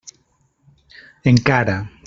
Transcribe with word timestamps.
Encara. 1.33 1.77